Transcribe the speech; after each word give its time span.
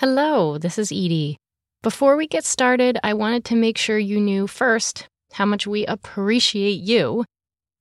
Hello, 0.00 0.56
this 0.56 0.78
is 0.78 0.90
Edie. 0.90 1.36
Before 1.82 2.16
we 2.16 2.26
get 2.26 2.46
started, 2.46 2.98
I 3.04 3.12
wanted 3.12 3.44
to 3.44 3.54
make 3.54 3.76
sure 3.76 3.98
you 3.98 4.18
knew 4.18 4.46
first 4.46 5.06
how 5.34 5.44
much 5.44 5.66
we 5.66 5.84
appreciate 5.84 6.80
you, 6.80 7.26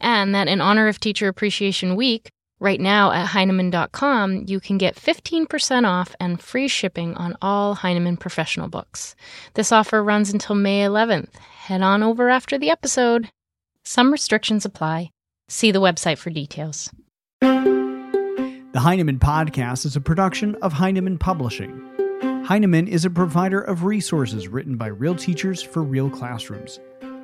and 0.02 0.36
that 0.36 0.50
in 0.50 0.60
honor 0.60 0.90
of 0.90 1.00
Teacher 1.00 1.30
Appreciation 1.30 1.96
Week, 1.96 2.30
right 2.60 2.82
now 2.82 3.14
at 3.14 3.28
Heinemann.com, 3.28 4.44
you 4.48 4.60
can 4.60 4.78
get 4.78 4.98
15% 4.98 5.88
off 5.88 6.14
and 6.20 6.42
free 6.42 6.68
shipping 6.68 7.16
on 7.16 7.38
all 7.42 7.76
Heinemann 7.76 8.18
professional 8.18 8.68
books. 8.68 9.16
This 9.54 9.72
offer 9.72 10.04
runs 10.04 10.30
until 10.30 10.58
May 10.58 10.82
11th. 10.82 11.34
Head 11.36 11.82
on 11.82 12.04
over 12.04 12.28
after 12.28 12.58
the 12.58 12.70
episode. 12.70 13.30
Some 13.86 14.12
restrictions 14.12 14.66
apply. 14.66 15.12
See 15.48 15.72
the 15.72 15.80
website 15.80 16.18
for 16.18 16.32
details. 16.32 16.92
The 17.40 18.82
Heinemann 18.82 19.20
Podcast 19.20 19.86
is 19.86 19.96
a 19.96 20.02
production 20.02 20.56
of 20.56 20.74
Heinemann 20.74 21.18
Publishing. 21.18 22.09
Heinemann 22.50 22.88
is 22.88 23.06
a 23.06 23.12
provider 23.12 23.62
of 23.62 23.84
resources 23.84 24.48
written 24.48 24.76
by 24.76 24.88
real 24.88 25.14
teachers 25.14 25.62
for 25.62 25.84
real 25.84 26.10
classrooms. 26.10 26.80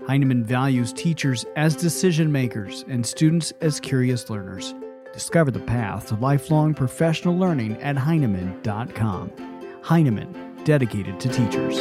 Heinemann 0.05 0.43
values 0.43 0.93
teachers 0.93 1.47
as 1.55 1.75
decision 1.75 2.31
makers 2.31 2.85
and 2.89 3.03
students 3.03 3.51
as 3.59 3.79
curious 3.79 4.29
learners. 4.29 4.75
Discover 5.13 5.49
the 5.49 5.61
path 5.61 6.09
to 6.09 6.15
lifelong 6.17 6.75
professional 6.75 7.35
learning 7.35 7.81
at 7.81 7.95
Heinemann.com. 7.95 9.31
Heinemann, 9.81 10.61
dedicated 10.63 11.19
to 11.19 11.29
teachers. 11.29 11.79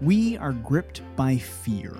We 0.00 0.38
are 0.38 0.52
gripped 0.52 1.02
by 1.16 1.38
fear. 1.38 1.92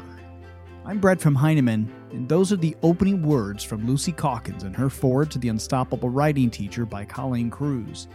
I'm 0.88 1.01
Brett 1.01 1.20
from 1.20 1.34
Heinemann, 1.34 1.92
and 2.12 2.27
those 2.27 2.51
are 2.51 2.56
the 2.56 2.74
opening 2.83 3.20
words 3.20 3.62
from 3.62 3.87
Lucy 3.87 4.10
Calkins 4.10 4.65
in 4.65 4.73
her 4.73 4.88
foreword 4.88 5.30
to 5.33 5.38
The 5.38 5.51
Unstoppable 5.51 6.09
Writing 6.09 6.48
Teacher 6.48 6.87
by 6.87 7.05
Colleen 7.05 7.51
Cruz. 7.51 8.09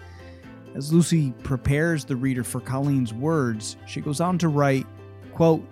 As 0.74 0.92
Lucy 0.92 1.36
prepares 1.44 2.04
the 2.04 2.16
reader 2.16 2.44
for 2.44 2.60
Colleen's 2.60 3.14
words, 3.14 3.78
she 3.86 4.02
goes 4.02 4.20
on 4.20 4.40
to 4.40 4.48
write, 4.48 4.88
quote, 5.36 5.64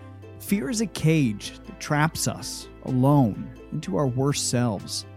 Fear 0.42 0.70
is 0.70 0.82
a 0.82 0.86
cage 0.86 1.54
that 1.66 1.80
traps 1.80 2.28
us 2.28 2.70
alone 2.84 3.52
into 3.72 3.98
our 3.98 4.06
worst 4.06 4.52
selves, 4.52 5.08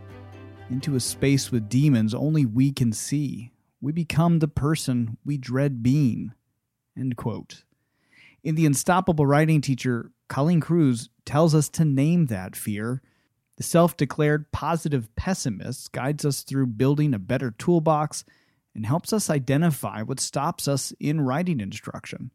into 0.70 0.96
a 0.96 1.00
space 1.00 1.52
with 1.52 1.68
demons 1.68 2.14
only 2.14 2.46
we 2.46 2.72
can 2.72 2.92
see. 2.92 3.52
We 3.82 3.92
become 3.92 4.38
the 4.38 4.48
person 4.48 5.18
we 5.22 5.36
dread 5.36 5.82
being. 5.82 6.32
End 6.98 7.18
quote. 7.18 7.64
In 8.42 8.54
The 8.54 8.64
Unstoppable 8.64 9.26
Writing 9.26 9.60
Teacher, 9.60 10.12
Colleen 10.30 10.62
Cruz 10.62 11.10
tells 11.24 11.54
us 11.54 11.68
to 11.70 11.84
name 11.84 12.26
that 12.26 12.56
fear. 12.56 13.02
The 13.56 13.62
self 13.62 13.96
declared 13.96 14.50
positive 14.52 15.14
pessimist 15.16 15.92
guides 15.92 16.24
us 16.24 16.42
through 16.42 16.66
building 16.68 17.14
a 17.14 17.18
better 17.18 17.50
toolbox 17.50 18.24
and 18.74 18.84
helps 18.86 19.12
us 19.12 19.30
identify 19.30 20.02
what 20.02 20.20
stops 20.20 20.66
us 20.66 20.92
in 20.98 21.20
writing 21.20 21.60
instruction. 21.60 22.30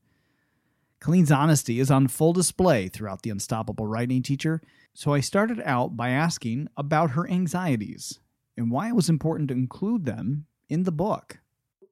Colleen's 1.00 1.32
honesty 1.32 1.80
is 1.80 1.92
on 1.92 2.08
full 2.08 2.34
display 2.34 2.88
throughout 2.88 3.22
The 3.22 3.30
Unstoppable 3.30 3.88
Writing 3.88 4.22
Teacher, 4.22 4.62
so 4.94 5.14
I 5.14 5.22
started 5.22 5.62
out 5.64 5.96
by 5.96 6.10
asking 6.10 6.68
about 6.76 7.12
her 7.12 7.30
anxieties 7.30 8.20
and 8.58 8.70
why 8.70 8.90
it 8.90 8.96
was 8.96 9.10
important 9.10 9.48
to 9.50 9.56
include 9.56 10.06
them 10.06 10.46
in 10.68 10.84
the 10.84 10.92
book 10.92 11.40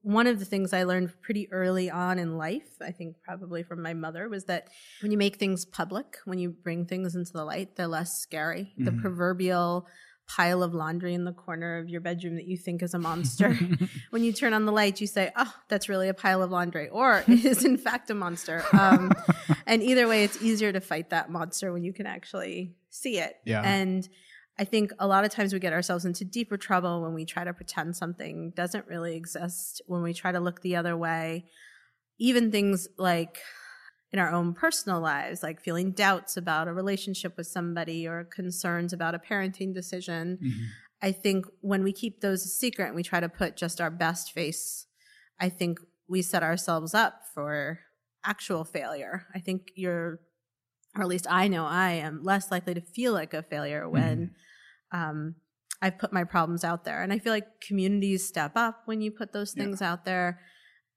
one 0.02 0.28
of 0.28 0.40
the 0.40 0.46
things 0.46 0.74
I 0.74 0.84
learned 0.84 1.14
pretty 1.22 1.52
early 1.52 1.90
on 1.90 2.20
in 2.20 2.38
life, 2.38 2.70
I 2.82 2.92
think 2.92 3.18
probably 3.24 3.64
from 3.64 3.82
my 3.82 3.94
mother, 3.94 4.30
was 4.30 4.46
that 4.46 4.70
when 5.02 5.12
you 5.12 5.18
make 5.18 5.38
things 5.38 5.66
public, 5.66 6.18
when 6.26 6.40
you 6.40 6.50
bring 6.50 6.86
things 6.86 7.16
into 7.16 7.34
the 7.34 7.44
light, 7.44 7.76
they're 7.76 7.88
less 7.88 8.20
scary. 8.20 8.74
Mm-hmm. 8.74 8.86
The 8.86 8.92
proverbial 8.94 9.88
pile 10.28 10.62
of 10.62 10.74
laundry 10.74 11.14
in 11.14 11.24
the 11.24 11.32
corner 11.32 11.78
of 11.78 11.90
your 11.90 12.02
bedroom 12.02 12.36
that 12.36 12.46
you 12.46 12.58
think 12.58 12.84
is 12.84 12.94
a 12.94 13.00
monster. 13.00 13.58
when 14.10 14.24
you 14.24 14.34
turn 14.34 14.54
on 14.54 14.66
the 14.66 14.72
light, 14.72 15.02
you 15.02 15.08
say, 15.08 15.32
oh, 15.36 15.54
that's 15.70 15.90
really 15.90 16.10
a 16.10 16.14
pile 16.14 16.44
of 16.44 16.52
laundry, 16.52 16.90
or 16.90 17.24
it 17.28 17.46
is 17.46 17.66
in 17.66 17.78
fact 17.78 18.10
a 18.10 18.14
monster. 18.14 18.64
Um, 18.74 19.12
and 19.66 19.82
either 19.82 20.08
way, 20.08 20.24
it's 20.24 20.42
easier 20.42 20.72
to 20.72 20.82
fight 20.82 21.10
that 21.10 21.30
monster 21.30 21.72
when 21.74 21.84
you 21.84 21.94
can 21.94 22.06
actually 22.06 22.76
see 22.90 23.20
it. 23.20 23.36
Yeah. 23.46 23.62
And 23.62 24.08
I 24.60 24.64
think 24.64 24.92
a 25.00 25.08
lot 25.08 25.24
of 25.24 25.32
times 25.32 25.54
we 25.54 25.60
get 25.60 25.74
ourselves 25.74 26.06
into 26.06 26.26
deeper 26.26 26.58
trouble 26.58 27.02
when 27.02 27.14
we 27.14 27.26
try 27.26 27.44
to 27.44 27.54
pretend 27.54 27.96
something 27.96 28.54
doesn't 28.56 28.88
really 28.88 29.16
exist, 29.16 29.82
when 29.86 30.02
we 30.02 30.14
try 30.14 30.32
to 30.32 30.40
look 30.40 30.62
the 30.62 30.76
other 30.76 30.98
way. 30.98 31.46
Even 32.20 32.52
things 32.52 32.88
like 32.98 33.38
in 34.12 34.20
our 34.20 34.32
own 34.32 34.54
personal 34.54 35.00
lives, 35.00 35.44
like 35.44 35.62
feeling 35.62 35.92
doubts 35.92 36.38
about 36.38 36.68
a 36.68 36.74
relationship 36.74 37.38
with 37.38 37.46
somebody 37.46 38.08
or 38.08 38.24
concerns 38.24 38.94
about 38.94 39.14
a 39.14 39.20
parenting 39.20 39.74
decision. 39.74 40.40
Mm-hmm. 40.42 40.64
I 41.02 41.12
think 41.12 41.46
when 41.62 41.84
we 41.84 41.94
keep 41.94 42.22
those 42.22 42.44
a 42.44 42.48
secret 42.48 42.88
and 42.88 42.96
we 42.96 43.04
try 43.04 43.20
to 43.20 43.30
put 43.30 43.58
just 43.58 43.80
our 43.80 43.92
best 43.92 44.32
face, 44.32 44.88
I 45.40 45.50
think 45.50 45.80
we 46.08 46.24
set 46.24 46.42
ourselves 46.42 46.96
up 46.96 47.22
for 47.36 47.80
actual 48.26 48.64
failure. 48.64 49.28
I 49.36 49.40
think 49.40 49.68
you're, 49.76 50.20
or 50.98 51.04
at 51.04 51.08
least 51.08 51.28
I 51.30 51.48
know 51.48 51.66
I 51.66 51.92
am 51.92 52.24
less 52.24 52.52
likely 52.52 52.74
to 52.74 52.82
feel 52.82 53.14
like 53.14 53.34
a 53.34 53.44
failure 53.44 53.88
when. 53.88 54.18
Mm-hmm 54.18 54.34
um, 54.92 55.36
I've 55.82 55.98
put 55.98 56.14
my 56.14 56.24
problems 56.24 56.64
out 56.64 56.86
there. 56.86 57.02
And 57.02 57.14
I 57.14 57.20
feel 57.20 57.34
like 57.34 57.62
communities 57.62 58.28
step 58.28 58.54
up 58.56 58.82
when 58.86 59.02
you 59.02 59.12
put 59.12 59.34
those 59.34 59.52
things 59.52 59.82
yeah. 59.82 59.92
out 59.92 60.06
there. 60.06 60.40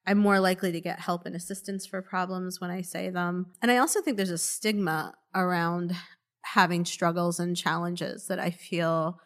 I'm 0.06 0.18
more 0.18 0.40
likely 0.40 0.72
to 0.72 0.80
get 0.80 1.00
help 1.00 1.26
and 1.26 1.36
assistance 1.36 1.86
for 1.86 2.00
problems 2.00 2.60
when 2.60 2.70
I 2.70 2.80
say 2.80 3.10
them. 3.10 3.52
And 3.60 3.70
I 3.70 3.76
also 3.76 4.00
think 4.00 4.16
there's 4.16 4.30
a 4.30 4.38
stigma 4.38 5.14
around 5.34 5.94
having 6.42 6.84
struggles 6.86 7.38
and 7.38 7.56
challenges 7.56 8.26
that 8.28 8.38
I 8.38 8.50
feel 8.50 9.20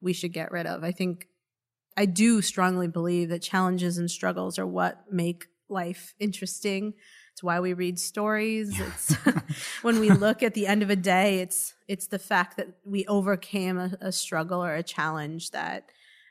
we 0.00 0.12
should 0.12 0.32
get 0.32 0.52
rid 0.52 0.66
of. 0.66 0.84
I 0.84 0.92
think 0.92 1.26
I 1.96 2.06
do 2.06 2.40
strongly 2.40 2.86
believe 2.86 3.28
that 3.30 3.42
challenges 3.42 3.98
and 3.98 4.08
struggles 4.08 4.58
are 4.58 4.66
what 4.66 5.04
make 5.10 5.46
life 5.68 6.14
interesting. 6.20 6.94
It's 7.40 7.44
why 7.44 7.58
we 7.60 7.72
read 7.72 7.98
stories. 7.98 8.78
It's 8.78 9.14
when 9.82 9.98
we 9.98 10.10
look 10.26 10.42
at 10.42 10.52
the 10.52 10.66
end 10.66 10.82
of 10.82 10.90
a 10.90 10.96
day, 10.96 11.38
it's 11.38 11.72
it's 11.88 12.08
the 12.08 12.18
fact 12.18 12.58
that 12.58 12.68
we 12.84 13.06
overcame 13.06 13.78
a, 13.78 13.92
a 14.02 14.12
struggle 14.12 14.62
or 14.62 14.74
a 14.74 14.82
challenge 14.82 15.52
that 15.52 15.88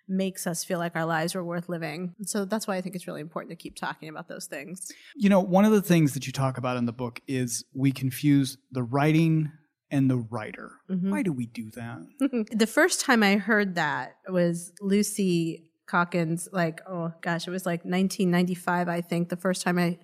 makes 0.08 0.46
us 0.46 0.64
feel 0.64 0.78
like 0.78 0.96
our 0.96 1.06
lives 1.06 1.34
were 1.34 1.44
worth 1.44 1.68
living. 1.68 2.14
So 2.26 2.46
that's 2.46 2.68
why 2.68 2.76
I 2.76 2.82
think 2.82 2.94
it's 2.94 3.08
really 3.08 3.22
important 3.22 3.50
to 3.50 3.56
keep 3.56 3.76
talking 3.76 4.08
about 4.08 4.28
those 4.28 4.46
things. 4.46 4.92
You 5.16 5.30
know, 5.30 5.40
one 5.40 5.66
of 5.66 5.72
the 5.72 5.82
things 5.82 6.14
that 6.14 6.28
you 6.28 6.32
talk 6.32 6.60
about 6.60 6.78
in 6.78 6.86
the 6.86 6.94
book 6.94 7.22
is 7.28 7.66
we 7.74 7.92
confuse 7.92 8.60
the 8.72 8.84
writing 8.84 9.52
and 9.90 10.12
the 10.12 10.18
writer. 10.18 10.74
Mm-hmm. 10.92 11.10
Why 11.10 11.24
do 11.24 11.34
we 11.34 11.48
do 11.48 11.72
that? 11.72 12.06
the 12.52 12.68
first 12.68 13.02
time 13.02 13.24
I 13.24 13.38
heard 13.38 13.74
that 13.74 14.18
was 14.28 14.74
Lucy 14.80 15.72
Calkins, 15.90 16.48
like, 16.52 16.82
oh 16.88 17.14
gosh, 17.22 17.48
it 17.48 17.52
was 17.52 17.66
like 17.66 17.80
1995, 17.80 18.88
I 18.88 19.02
think, 19.02 19.30
the 19.30 19.36
first 19.36 19.64
time 19.64 19.80
I 19.80 19.98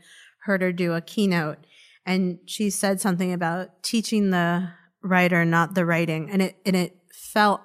heard 0.45 0.61
her 0.61 0.71
do 0.71 0.93
a 0.93 1.01
keynote 1.01 1.57
and 2.05 2.39
she 2.45 2.69
said 2.69 3.01
something 3.01 3.33
about 3.33 3.83
teaching 3.83 4.29
the 4.29 4.69
writer, 5.01 5.43
not 5.43 5.73
the 5.73 5.85
writing. 5.85 6.29
And 6.29 6.41
it, 6.41 6.55
and 6.65 6.75
it 6.75 6.97
felt 7.11 7.61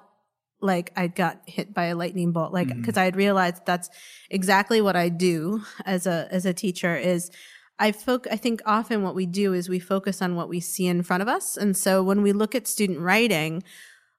like 0.61 0.91
I 0.95 1.07
got 1.07 1.41
hit 1.45 1.73
by 1.73 1.85
a 1.85 1.95
lightning 1.95 2.31
bolt, 2.31 2.53
like, 2.53 2.67
mm-hmm. 2.67 2.83
cause 2.83 2.97
I 2.97 3.03
had 3.03 3.15
realized 3.15 3.65
that's 3.65 3.89
exactly 4.29 4.81
what 4.81 4.95
I 4.95 5.09
do 5.09 5.61
as 5.85 6.05
a, 6.05 6.27
as 6.31 6.45
a 6.45 6.53
teacher 6.53 6.95
is 6.95 7.31
I 7.79 7.91
foc- 7.91 8.27
I 8.29 8.35
think 8.35 8.61
often 8.65 9.01
what 9.01 9.15
we 9.15 9.25
do 9.25 9.53
is 9.53 9.67
we 9.67 9.79
focus 9.79 10.21
on 10.21 10.35
what 10.35 10.49
we 10.49 10.59
see 10.59 10.85
in 10.85 11.01
front 11.01 11.23
of 11.23 11.27
us. 11.27 11.57
And 11.57 11.75
so 11.75 12.03
when 12.03 12.21
we 12.21 12.31
look 12.31 12.53
at 12.53 12.67
student 12.67 12.99
writing, 12.99 13.63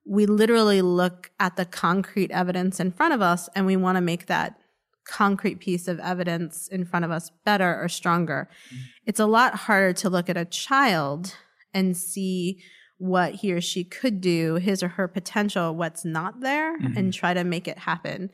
we 0.05 0.27
literally 0.27 0.83
look 0.83 1.31
at 1.39 1.55
the 1.55 1.65
concrete 1.65 2.33
evidence 2.33 2.81
in 2.81 2.91
front 2.91 3.15
of 3.15 3.23
us 3.23 3.49
and 3.55 3.65
we 3.65 3.77
want 3.77 3.97
to 3.97 4.01
make 4.01 4.27
that 4.27 4.59
concrete 5.05 5.61
piece 5.61 5.89
of 5.89 5.99
evidence 6.01 6.69
in 6.69 6.85
front 6.85 7.05
of 7.05 7.11
us 7.11 7.31
better 7.45 7.81
or 7.81 7.89
stronger. 7.89 8.49
Mm-hmm. 8.67 8.83
It's 9.07 9.21
a 9.21 9.27
lot 9.27 9.55
harder 9.55 9.93
to 9.95 10.11
look 10.11 10.29
at 10.29 10.37
a 10.37 10.45
child 10.45 11.37
and 11.75 11.97
see 11.97 12.63
what 12.99 13.35
he 13.35 13.53
or 13.53 13.61
she 13.61 13.83
could 13.83 14.21
do, 14.21 14.55
his 14.57 14.83
or 14.83 14.89
her 14.89 15.09
potential, 15.09 15.75
what's 15.75 16.05
not 16.05 16.41
there, 16.41 16.79
mm-hmm. 16.79 16.97
and 16.97 17.13
try 17.13 17.35
to 17.35 17.43
make 17.43 17.67
it 17.67 17.79
happen. 17.79 18.31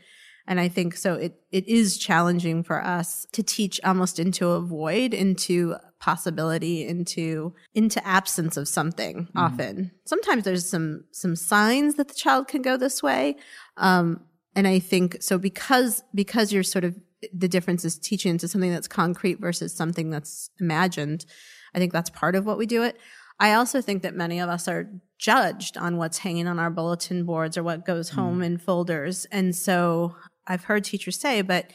And 0.46 0.58
I 0.58 0.68
think 0.68 0.96
so 0.96 1.14
it, 1.14 1.40
it 1.52 1.68
is 1.68 1.98
challenging 1.98 2.62
for 2.62 2.82
us 2.82 3.26
to 3.32 3.42
teach 3.42 3.80
almost 3.84 4.18
into 4.18 4.48
a 4.48 4.60
void, 4.60 5.12
into 5.12 5.76
possibility, 6.00 6.86
into 6.86 7.54
into 7.74 8.04
absence 8.06 8.56
of 8.56 8.66
something 8.66 9.24
mm-hmm. 9.24 9.38
often. 9.38 9.90
Sometimes 10.06 10.44
there's 10.44 10.68
some 10.68 11.04
some 11.12 11.36
signs 11.36 11.94
that 11.96 12.08
the 12.08 12.14
child 12.14 12.48
can 12.48 12.62
go 12.62 12.76
this 12.76 13.02
way. 13.02 13.36
Um, 13.76 14.20
and 14.54 14.66
I 14.66 14.78
think 14.78 15.18
so 15.20 15.38
because 15.38 16.02
because 16.14 16.52
you're 16.52 16.62
sort 16.62 16.84
of 16.84 16.98
the 17.32 17.48
difference 17.48 17.84
is 17.84 17.98
teaching 17.98 18.30
into 18.30 18.48
something 18.48 18.70
that's 18.70 18.88
concrete 18.88 19.40
versus 19.40 19.74
something 19.74 20.10
that's 20.10 20.50
imagined. 20.60 21.24
I 21.74 21.78
think 21.78 21.92
that's 21.92 22.10
part 22.10 22.34
of 22.34 22.46
what 22.46 22.58
we 22.58 22.66
do 22.66 22.82
it. 22.82 22.96
I 23.40 23.54
also 23.54 23.80
think 23.80 24.02
that 24.02 24.14
many 24.14 24.40
of 24.40 24.48
us 24.48 24.68
are 24.68 24.90
judged 25.18 25.76
on 25.76 25.96
what's 25.96 26.18
hanging 26.18 26.46
on 26.46 26.58
our 26.58 26.70
bulletin 26.70 27.24
boards 27.24 27.56
or 27.56 27.62
what 27.62 27.86
goes 27.86 28.10
home 28.10 28.40
mm. 28.40 28.46
in 28.46 28.58
folders. 28.58 29.26
And 29.26 29.54
so 29.54 30.16
I've 30.46 30.64
heard 30.64 30.84
teachers 30.84 31.18
say, 31.18 31.42
but 31.42 31.70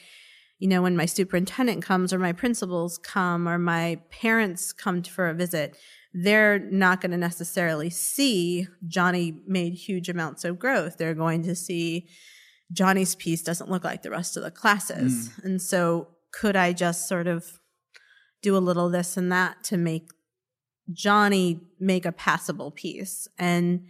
you 0.60 0.68
know, 0.68 0.82
when 0.82 0.96
my 0.96 1.06
superintendent 1.06 1.84
comes 1.84 2.14
or 2.14 2.20
my 2.20 2.32
principals 2.32 2.98
come 2.98 3.48
or 3.50 3.58
my 3.58 4.00
parents 4.10 4.72
come 4.72 5.04
for 5.04 5.28
a 5.28 5.34
visit, 5.34 5.78
they're 6.14 6.60
not 6.60 7.02
going 7.02 7.12
to 7.12 7.18
necessarily 7.18 7.90
see 7.90 8.68
Johnny 8.88 9.42
made 9.48 9.74
huge 9.74 10.10
amounts 10.10 10.46
of 10.46 10.60
growth. 10.60 10.98
They're 10.98 11.16
going 11.16 11.44
to 11.44 11.56
see 11.56 12.08
Johnny's 12.74 13.16
piece 13.16 13.42
doesn't 13.44 13.70
look 13.70 13.84
like 13.84 14.02
the 14.02 14.10
rest 14.12 14.36
of 14.36 14.44
the 14.44 14.52
classes. 14.52 15.30
Mm. 15.30 15.44
And 15.46 15.62
so 15.62 16.10
could 16.32 16.56
I 16.56 16.74
just 16.74 17.08
sort 17.08 17.28
of 17.28 17.46
do 18.42 18.58
a 18.58 18.60
little 18.60 18.90
this 18.90 19.16
and 19.16 19.32
that 19.32 19.64
to 19.66 19.78
make 19.78 20.10
Johnny 20.92 21.62
make 21.80 22.06
a 22.06 22.12
passable 22.12 22.72
piece? 22.72 23.28
And 23.38 23.86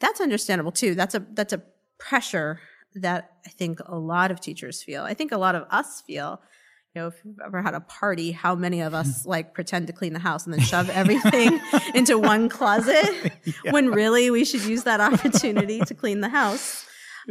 that's 0.00 0.20
understandable 0.20 0.72
too. 0.72 0.94
That's 0.94 1.14
a 1.14 1.26
that's 1.32 1.52
a 1.52 1.62
pressure 1.98 2.60
that 2.94 3.30
I 3.46 3.50
think 3.50 3.80
a 3.86 3.96
lot 3.96 4.30
of 4.30 4.40
teachers 4.40 4.82
feel. 4.82 5.02
I 5.02 5.14
think 5.14 5.32
a 5.32 5.38
lot 5.38 5.54
of 5.54 5.64
us 5.70 6.02
feel. 6.06 6.40
You 6.94 7.02
know, 7.02 7.08
if 7.08 7.14
you've 7.24 7.36
ever 7.44 7.60
had 7.60 7.74
a 7.74 7.80
party, 7.80 8.32
how 8.32 8.54
many 8.54 8.80
of 8.80 8.94
us 8.94 9.26
like 9.34 9.54
pretend 9.54 9.86
to 9.88 9.92
clean 9.92 10.12
the 10.12 10.18
house 10.18 10.44
and 10.46 10.54
then 10.54 10.60
shove 10.60 10.88
everything 10.90 11.60
into 11.94 12.18
one 12.18 12.48
closet 12.48 13.32
Yeah. 13.64 13.72
when 13.72 13.90
really 13.90 14.30
we 14.30 14.44
should 14.44 14.64
use 14.64 14.84
that 14.84 15.00
opportunity 15.00 15.80
to 15.80 15.94
clean 15.94 16.20
the 16.20 16.28
house? 16.28 16.86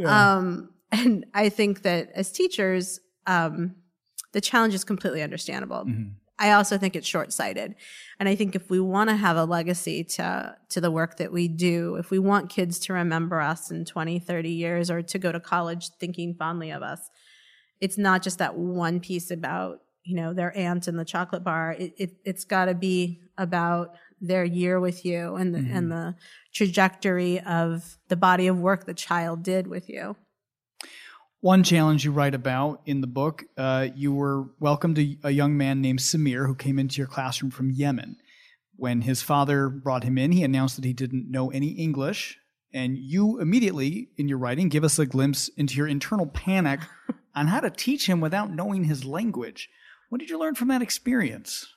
Um, 0.05 0.69
and 0.99 1.25
I 1.33 1.49
think 1.49 1.81
that 1.83 2.11
as 2.13 2.31
teachers, 2.31 2.99
um, 3.27 3.75
the 4.33 4.41
challenge 4.41 4.73
is 4.73 4.83
completely 4.83 5.21
understandable. 5.21 5.85
Mhm. 5.85 6.13
I 6.37 6.51
also 6.51 6.77
think 6.77 6.95
it's 6.97 7.07
short 7.07 7.31
sighted. 7.31 7.75
And 8.19 8.27
I 8.27 8.35
think 8.35 8.55
if 8.55 8.69
we 8.69 8.79
want 8.81 9.09
to 9.09 9.15
have 9.15 9.37
a 9.37 9.45
legacy 9.45 10.03
to, 10.15 10.55
to 10.69 10.81
the 10.81 10.91
work 10.91 11.15
that 11.17 11.31
we 11.31 11.47
do, 11.47 11.95
if 11.95 12.11
we 12.11 12.19
want 12.19 12.49
kids 12.49 12.77
to 12.79 12.93
remember 12.93 13.39
us 13.39 13.71
in 13.71 13.85
20, 13.85 14.19
30 14.19 14.49
years 14.49 14.91
or 14.91 15.01
to 15.01 15.17
go 15.17 15.31
to 15.31 15.39
college 15.39 15.91
thinking 15.99 16.35
fondly 16.35 16.71
of 16.71 16.83
us, 16.83 17.09
it's 17.79 17.97
not 17.97 18.21
just 18.21 18.39
that 18.39 18.57
one 18.57 18.99
piece 18.99 19.31
about, 19.31 19.79
you 20.03 20.15
know, 20.17 20.33
their 20.33 20.55
aunt 20.57 20.87
and 20.89 20.99
the 20.99 21.05
chocolate 21.05 21.43
bar. 21.45 21.71
It, 21.79 21.93
it, 21.97 22.11
it's 22.25 22.43
got 22.43 22.65
to 22.65 22.73
be 22.75 23.21
about 23.37 23.95
their 24.19 24.43
year 24.43 24.79
with 24.81 25.05
you 25.05 25.35
and 25.35 25.55
the, 25.55 25.59
Mhm. 25.59 25.75
and 25.77 25.91
the 25.91 26.15
trajectory 26.53 27.39
of 27.41 27.97
the 28.09 28.15
body 28.17 28.47
of 28.47 28.59
work 28.59 28.85
the 28.85 28.93
child 28.93 29.41
did 29.43 29.67
with 29.67 29.87
you. 29.89 30.15
One 31.45 31.61
challenge 31.61 32.03
you 32.03 32.11
write 32.11 32.33
about 32.33 32.81
in 32.87 33.01
the 33.01 33.07
book, 33.07 33.43
uh, 33.55 33.89
you 33.95 34.11
were 34.11 34.45
welcomed 34.59 34.95
to 34.95 35.15
a 35.23 35.29
young 35.29 35.55
man 35.55 35.79
named 35.79 35.99
Samir 35.99 36.47
who 36.47 36.55
came 36.55 36.79
into 36.79 36.97
your 36.97 37.05
classroom 37.05 37.51
from 37.51 37.69
Yemen. 37.69 38.15
When 38.77 39.01
his 39.01 39.21
father 39.21 39.69
brought 39.69 40.03
him 40.03 40.17
in, 40.17 40.31
he 40.31 40.43
announced 40.43 40.75
that 40.77 40.85
he 40.85 40.91
didn't 40.91 41.29
know 41.29 41.51
any 41.51 41.67
English. 41.67 42.39
And 42.73 42.97
you 42.97 43.39
immediately, 43.39 44.09
in 44.17 44.27
your 44.27 44.39
writing, 44.39 44.69
give 44.69 44.83
us 44.83 44.97
a 44.97 45.05
glimpse 45.05 45.49
into 45.49 45.75
your 45.75 45.85
internal 45.85 46.25
panic 46.25 46.79
on 47.35 47.45
how 47.45 47.59
to 47.59 47.69
teach 47.69 48.09
him 48.09 48.21
without 48.21 48.49
knowing 48.49 48.85
his 48.85 49.05
language. 49.05 49.69
What 50.09 50.17
did 50.21 50.31
you 50.31 50.39
learn 50.39 50.55
from 50.55 50.69
that 50.69 50.81
experience? 50.81 51.67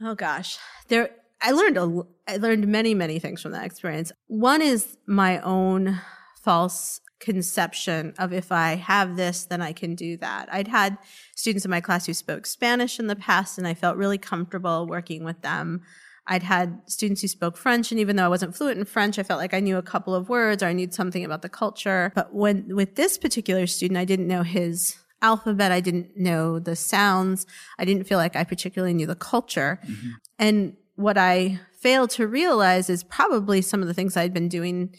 Oh 0.00 0.14
gosh, 0.14 0.56
there. 0.86 1.10
I 1.42 1.50
learned 1.50 1.78
a. 1.78 2.02
I 2.28 2.36
learned 2.36 2.68
many, 2.68 2.94
many 2.94 3.18
things 3.18 3.42
from 3.42 3.50
that 3.50 3.66
experience. 3.66 4.12
One 4.28 4.62
is 4.62 4.96
my 5.04 5.40
own 5.40 6.00
false 6.44 7.00
conception 7.24 8.12
of 8.18 8.32
if 8.32 8.52
I 8.52 8.74
have 8.74 9.16
this, 9.16 9.46
then 9.46 9.62
I 9.62 9.72
can 9.72 9.94
do 9.94 10.18
that. 10.18 10.48
I'd 10.52 10.68
had 10.68 10.98
students 11.34 11.64
in 11.64 11.70
my 11.70 11.80
class 11.80 12.04
who 12.04 12.12
spoke 12.12 12.44
Spanish 12.44 13.00
in 13.00 13.06
the 13.06 13.16
past, 13.16 13.56
and 13.56 13.66
I 13.66 13.72
felt 13.72 13.96
really 13.96 14.18
comfortable 14.18 14.86
working 14.86 15.24
with 15.24 15.40
them. 15.40 15.80
I'd 16.26 16.42
had 16.42 16.82
students 16.86 17.22
who 17.22 17.28
spoke 17.28 17.56
French, 17.56 17.90
and 17.90 17.98
even 17.98 18.16
though 18.16 18.26
I 18.26 18.28
wasn't 18.28 18.54
fluent 18.54 18.78
in 18.78 18.84
French, 18.84 19.18
I 19.18 19.22
felt 19.22 19.40
like 19.40 19.54
I 19.54 19.60
knew 19.60 19.78
a 19.78 19.82
couple 19.82 20.14
of 20.14 20.28
words 20.28 20.62
or 20.62 20.66
I 20.66 20.74
knew 20.74 20.90
something 20.90 21.24
about 21.24 21.42
the 21.42 21.48
culture. 21.48 22.12
But 22.14 22.34
when 22.34 22.76
with 22.76 22.94
this 22.94 23.16
particular 23.16 23.66
student, 23.66 23.98
I 23.98 24.04
didn't 24.04 24.28
know 24.28 24.42
his 24.42 24.96
alphabet, 25.22 25.72
I 25.72 25.80
didn't 25.80 26.16
know 26.16 26.58
the 26.58 26.76
sounds, 26.76 27.46
I 27.78 27.86
didn't 27.86 28.04
feel 28.04 28.18
like 28.18 28.36
I 28.36 28.44
particularly 28.44 28.92
knew 28.92 29.06
the 29.06 29.14
culture. 29.14 29.80
Mm-hmm. 29.82 30.10
And 30.38 30.76
what 30.96 31.16
I 31.16 31.60
failed 31.80 32.10
to 32.10 32.26
realize 32.26 32.90
is 32.90 33.02
probably 33.02 33.62
some 33.62 33.80
of 33.80 33.88
the 33.88 33.94
things 33.94 34.16
I'd 34.16 34.34
been 34.34 34.48
doing 34.48 34.94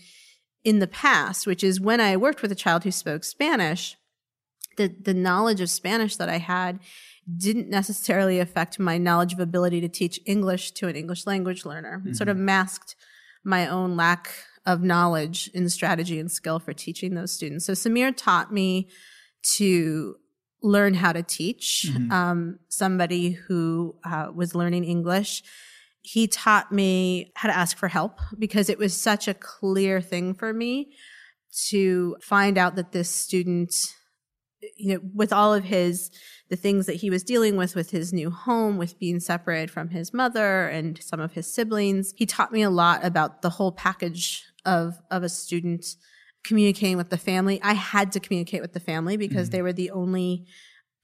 in 0.65 0.79
the 0.79 0.87
past, 0.87 1.47
which 1.47 1.63
is 1.63 1.79
when 1.79 2.01
I 2.01 2.17
worked 2.17 2.41
with 2.41 2.51
a 2.51 2.55
child 2.55 2.83
who 2.83 2.91
spoke 2.91 3.23
Spanish, 3.23 3.95
the, 4.77 4.87
the 4.87 5.13
knowledge 5.13 5.61
of 5.61 5.69
Spanish 5.69 6.17
that 6.17 6.27
I 6.27 6.39
had 6.39 6.79
didn't 7.37 7.69
necessarily 7.69 8.39
affect 8.39 8.77
my 8.79 8.97
knowledge 8.97 9.31
of 9.33 9.39
ability 9.39 9.79
to 9.81 9.87
teach 9.87 10.19
English 10.25 10.71
to 10.71 10.87
an 10.87 10.95
English 10.95 11.25
language 11.25 11.65
learner. 11.65 12.03
It 12.05 12.15
sort 12.17 12.27
of 12.29 12.37
masked 12.37 12.95
my 13.43 13.67
own 13.67 13.95
lack 13.95 14.29
of 14.65 14.81
knowledge 14.81 15.49
in 15.53 15.69
strategy 15.69 16.19
and 16.19 16.29
skill 16.31 16.59
for 16.59 16.73
teaching 16.73 17.13
those 17.13 17.31
students. 17.31 17.65
So 17.65 17.73
Samir 17.73 18.13
taught 18.15 18.51
me 18.51 18.89
to 19.57 20.15
learn 20.63 20.95
how 20.95 21.13
to 21.13 21.21
teach 21.23 21.85
Mhm. 21.93 22.11
um, 22.11 22.59
somebody 22.69 23.31
who 23.31 23.95
uh, 24.03 24.31
was 24.33 24.55
learning 24.55 24.83
English. 24.83 25.43
He 26.07 26.27
taught 26.27 26.71
me 26.71 27.31
how 27.35 27.49
to 27.49 27.57
ask 27.57 27.77
for 27.77 27.87
help 27.87 28.19
because 28.37 28.69
it 28.69 28.77
was 28.77 28.95
such 28.95 29.27
a 29.27 29.33
clear 29.33 30.01
thing 30.01 30.35
for 30.35 30.53
me 30.53 30.93
to 31.69 32.15
find 32.21 32.59
out 32.59 32.75
that 32.75 32.91
this 32.91 33.09
student, 33.09 33.73
you 34.77 34.93
know, 34.93 34.99
with 35.15 35.33
all 35.33 35.51
of 35.51 35.63
his 35.63 36.11
the 36.49 36.55
things 36.55 36.85
that 36.85 36.97
he 36.97 37.09
was 37.09 37.23
dealing 37.23 37.57
with 37.57 37.73
with 37.73 37.89
his 37.89 38.13
new 38.13 38.29
home, 38.29 38.77
with 38.77 38.99
being 38.99 39.19
separated 39.19 39.71
from 39.71 39.89
his 39.89 40.13
mother 40.13 40.67
and 40.67 41.01
some 41.01 41.19
of 41.19 41.31
his 41.31 41.51
siblings, 41.51 42.13
he 42.15 42.27
taught 42.27 42.51
me 42.51 42.61
a 42.61 42.69
lot 42.69 43.03
about 43.03 43.41
the 43.41 43.49
whole 43.49 43.71
package 43.71 44.43
of 44.63 45.01
of 45.09 45.23
a 45.23 45.29
student 45.29 45.87
communicating 46.43 46.97
with 46.97 47.09
the 47.09 47.17
family. 47.17 47.59
I 47.63 47.73
had 47.73 48.11
to 48.11 48.19
communicate 48.19 48.61
with 48.61 48.73
the 48.73 48.79
family 48.79 49.17
because 49.17 49.47
Mhm. 49.47 49.51
they 49.53 49.61
were 49.63 49.73
the 49.73 49.89
only 49.89 50.45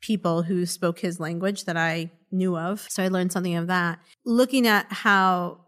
people 0.02 0.44
who 0.44 0.66
spoke 0.66 1.00
his 1.00 1.20
language 1.20 1.66
that 1.66 1.78
I 1.78 2.12
knew 2.32 2.58
of. 2.58 2.86
So 2.90 3.04
I 3.04 3.08
learned 3.08 3.32
something 3.32 3.56
of 3.56 3.68
that. 3.68 4.00
Looking 4.26 4.68
at 4.68 4.88
how 4.92 5.66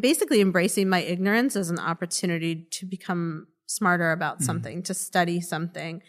basically 0.00 0.40
embracing 0.40 0.88
my 0.88 1.00
ignorance 1.00 1.56
as 1.56 1.68
an 1.70 1.78
opportunity 1.78 2.66
to 2.70 2.86
become 2.86 3.46
smarter 3.66 4.12
about 4.12 4.38
Mhm. 4.40 4.44
something, 4.44 4.82
to 4.84 4.94
study 4.94 5.40
something 5.40 6.02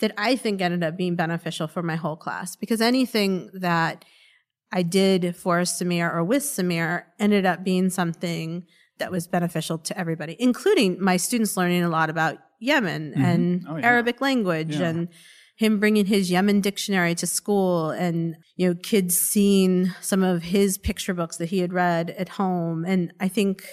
that 0.00 0.12
I 0.18 0.34
think 0.36 0.60
ended 0.60 0.82
up 0.82 0.96
being 0.96 1.14
beneficial 1.14 1.68
for 1.68 1.82
my 1.82 1.94
whole 1.96 2.16
class 2.16 2.56
because 2.56 2.80
anything 2.80 3.50
that 3.54 4.04
I 4.72 4.82
did 4.82 5.36
for 5.36 5.60
Samir 5.60 6.12
or 6.12 6.24
with 6.24 6.42
Samir 6.42 7.04
ended 7.20 7.46
up 7.46 7.62
being 7.62 7.90
something 7.90 8.64
that 8.98 9.12
was 9.12 9.26
beneficial 9.28 9.78
to 9.78 9.96
everybody, 9.98 10.34
including 10.40 11.00
my 11.00 11.16
students 11.16 11.56
learning 11.56 11.82
a 11.84 11.88
lot 11.88 12.10
about 12.10 12.38
Yemen 12.58 13.12
Mhm. 13.16 13.22
and 13.24 13.64
Oh, 13.68 13.76
yeah. 13.76 13.86
Arabic 13.86 14.20
language 14.20 14.76
Yeah. 14.76 14.88
and 14.88 15.08
him 15.54 15.78
bringing 15.78 16.06
his 16.06 16.30
Yemen 16.30 16.60
dictionary 16.60 17.14
to 17.16 17.26
school 17.26 17.90
and 17.90 18.36
you 18.56 18.68
know 18.68 18.74
kids 18.74 19.18
seeing 19.18 19.92
some 20.00 20.22
of 20.22 20.42
his 20.42 20.78
picture 20.78 21.14
books 21.14 21.36
that 21.36 21.50
he 21.50 21.58
had 21.58 21.72
read 21.72 22.10
at 22.10 22.30
home 22.30 22.84
and 22.84 23.12
I 23.20 23.28
think 23.28 23.64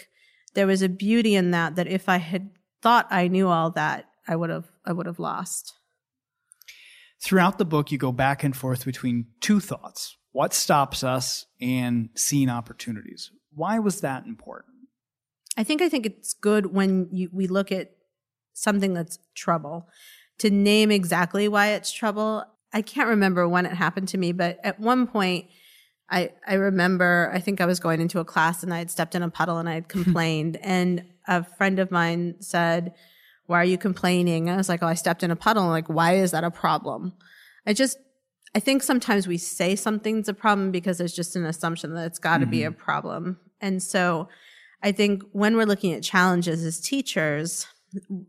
there 0.54 0.68
was 0.68 0.82
a 0.82 0.90
beauty 0.90 1.36
in 1.36 1.52
that 1.52 1.76
that 1.76 1.88
if 1.88 2.10
I 2.10 2.18
had 2.18 2.50
thought 2.82 3.08
I 3.10 3.28
knew 3.28 3.48
all 3.48 3.72
that 3.72 4.06
I 4.28 4.36
would 4.36 4.50
have 4.50 4.70
I 4.86 4.94
would 4.94 5.06
have 5.06 5.20
lost. 5.20 5.74
Throughout 7.22 7.58
the 7.58 7.66
book, 7.66 7.92
you 7.92 7.98
go 7.98 8.14
back 8.14 8.46
and 8.46 8.56
forth 8.56 8.86
between 8.86 9.28
two 9.42 9.60
thoughts 9.60 10.16
what 10.32 10.54
stops 10.54 11.04
us 11.04 11.48
and 11.60 12.10
seeing 12.16 12.50
opportunities. 12.50 13.32
Why 13.52 13.80
was 13.80 14.02
that 14.02 14.26
important? 14.26 14.76
I 15.58 15.64
think 15.64 15.82
I 15.82 15.90
think 15.90 16.06
it's 16.06 16.34
good 16.34 16.68
when 16.68 17.10
you, 17.12 17.30
we 17.34 17.48
look 17.48 17.72
at 17.72 17.92
something 18.54 18.94
that's 18.94 19.20
trouble 19.36 19.88
to 20.40 20.50
name 20.50 20.92
exactly 20.92 21.48
why 21.48 21.70
it's 21.70 21.92
trouble. 21.92 22.44
I 22.74 22.82
can't 22.82 23.10
remember 23.10 23.48
when 23.48 23.66
it 23.66 23.74
happened 23.74 24.10
to 24.10 24.18
me, 24.18 24.32
but 24.32 24.60
at 24.64 24.80
one 24.80 25.08
point 25.08 25.46
I 26.10 26.32
I 26.48 26.56
remember 26.56 27.32
I 27.34 27.40
think 27.40 27.62
I 27.62 27.66
was 27.66 27.80
going 27.80 28.02
into 28.02 28.20
a 28.20 28.26
class 28.26 28.64
and 28.64 28.74
I 28.74 28.80
had 28.80 28.92
stepped 28.92 29.16
in 29.16 29.24
a 29.24 29.30
puddle 29.30 29.58
and 29.58 29.70
I 29.70 29.74
had 29.74 29.88
complained 29.90 30.58
and 30.62 31.06
a 31.28 31.44
friend 31.44 31.80
of 31.80 31.92
mine 31.92 32.36
said, 32.40 32.94
"Why 33.46 33.62
are 33.62 33.66
you 33.66 33.78
complaining?" 33.78 34.50
I 34.50 34.58
was 34.58 34.70
like, 34.70 34.82
"Oh, 34.82 34.88
I 34.88 34.96
stepped 34.96 35.24
in 35.24 35.32
a 35.32 35.36
puddle." 35.36 35.64
I'm 35.64 35.70
like, 35.70 35.88
"Why 35.88 36.16
is 36.16 36.32
that 36.32 36.44
a 36.44 36.52
problem?" 36.52 37.14
I 37.66 37.74
just 37.74 37.98
I 38.56 38.60
think 38.60 38.82
sometimes 38.82 39.28
we 39.28 39.38
say 39.38 39.76
something's 39.76 40.28
a 40.28 40.34
problem 40.34 40.72
because 40.72 40.98
there's 40.98 41.16
just 41.16 41.36
an 41.36 41.46
assumption 41.46 41.94
that 41.94 42.08
it's 42.08 42.20
got 42.20 42.40
to 42.40 42.48
be 42.48 42.64
a 42.64 42.72
mm-hmm. 42.72 42.82
problem. 42.82 43.40
And 43.62 43.84
so 43.84 44.28
I 44.82 44.92
think 44.92 45.24
when 45.34 45.56
we're 45.56 45.66
looking 45.66 45.94
at 45.94 46.02
challenges 46.02 46.64
as 46.64 46.80
teachers, 46.80 47.68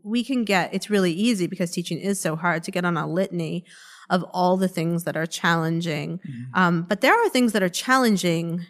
we 0.03 0.23
can 0.23 0.43
get 0.43 0.73
it's 0.73 0.89
really 0.89 1.11
easy 1.13 1.47
because 1.47 1.71
teaching 1.71 1.99
is 1.99 2.19
so 2.19 2.35
hard 2.35 2.63
to 2.63 2.71
get 2.71 2.83
on 2.85 2.97
a 2.97 3.07
litany 3.07 3.63
of 4.09 4.23
all 4.31 4.57
the 4.57 4.67
things 4.67 5.03
that 5.05 5.15
are 5.15 5.25
challenging. 5.25 6.19
Um, 6.53 6.83
but 6.83 7.01
there 7.01 7.13
are 7.13 7.29
things 7.29 7.53
that 7.53 7.63
are 7.63 7.69
challenging 7.69 8.65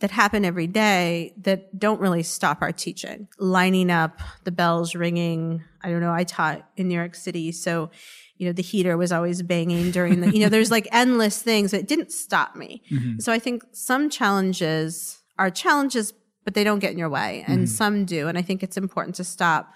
that 0.00 0.10
happen 0.10 0.44
every 0.44 0.66
day 0.66 1.32
that 1.38 1.78
don't 1.78 2.00
really 2.00 2.22
stop 2.22 2.60
our 2.62 2.72
teaching. 2.72 3.26
Lining 3.38 3.90
up, 3.90 4.20
the 4.44 4.52
bells 4.52 4.94
ringing. 4.94 5.62
I 5.82 5.90
don't 5.90 6.00
know. 6.00 6.12
I 6.12 6.24
taught 6.24 6.68
in 6.76 6.88
New 6.88 6.94
York 6.94 7.14
City, 7.14 7.52
so 7.52 7.90
you 8.36 8.46
know 8.46 8.52
the 8.52 8.62
heater 8.62 8.96
was 8.96 9.12
always 9.12 9.40
banging 9.42 9.90
during 9.92 10.20
the. 10.20 10.30
You 10.30 10.40
know, 10.40 10.48
there's 10.48 10.70
like 10.70 10.86
endless 10.92 11.40
things 11.40 11.70
that 11.70 11.88
didn't 11.88 12.12
stop 12.12 12.54
me. 12.54 12.82
Mhm. 12.90 13.22
So 13.22 13.32
I 13.32 13.38
think 13.38 13.64
some 13.72 14.10
challenges 14.10 15.22
are 15.38 15.50
challenges, 15.50 16.12
but 16.44 16.54
they 16.54 16.64
don't 16.64 16.80
get 16.80 16.92
in 16.92 16.98
your 16.98 17.08
way, 17.10 17.44
and 17.46 17.64
Mhm. 17.64 17.68
some 17.68 18.04
do. 18.04 18.28
And 18.28 18.36
I 18.36 18.42
think 18.42 18.62
it's 18.62 18.76
important 18.76 19.16
to 19.16 19.24
stop 19.24 19.72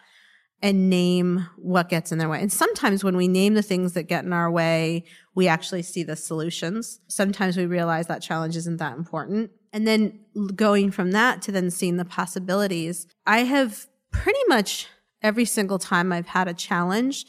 and 0.60 0.90
name 0.90 1.46
what 1.56 1.88
gets 1.88 2.10
in 2.10 2.18
their 2.18 2.28
way. 2.28 2.40
And 2.40 2.52
sometimes 2.52 3.04
when 3.04 3.16
we 3.16 3.28
name 3.28 3.54
the 3.54 3.62
things 3.62 3.92
that 3.92 4.04
get 4.04 4.24
in 4.24 4.32
our 4.32 4.50
way, 4.50 5.04
we 5.34 5.46
actually 5.46 5.82
see 5.82 6.02
the 6.02 6.16
solutions. 6.16 7.00
Sometimes 7.06 7.56
we 7.56 7.66
realize 7.66 8.08
that 8.08 8.22
challenge 8.22 8.56
isn't 8.56 8.78
that 8.78 8.96
important. 8.96 9.52
And 9.72 9.86
then 9.86 10.18
going 10.56 10.90
from 10.90 11.12
that 11.12 11.42
to 11.42 11.52
then 11.52 11.70
seeing 11.70 11.96
the 11.96 12.04
possibilities, 12.04 13.06
I 13.26 13.40
have 13.40 13.86
pretty 14.10 14.40
much 14.48 14.88
every 15.22 15.44
single 15.44 15.78
time 15.78 16.12
I've 16.12 16.28
had 16.28 16.48
a 16.48 16.54
challenge 16.54 17.26